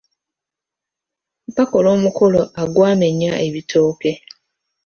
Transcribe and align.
Baakola 1.55 1.87
omukolo 1.97 2.41
agwamenya 2.61 3.31
ebitooke. 3.47 4.11